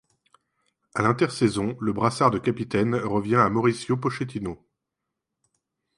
À 0.95 1.03
l’intersaison, 1.03 1.77
le 1.79 1.93
brassard 1.93 2.31
de 2.31 2.39
capitaine 2.39 2.95
revient 2.95 3.35
à 3.35 3.51
Mauricio 3.51 3.97
Pochettino. 3.97 4.65